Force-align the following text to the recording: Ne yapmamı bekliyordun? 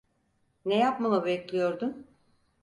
Ne 0.65 0.77
yapmamı 0.79 1.25
bekliyordun? 1.25 2.07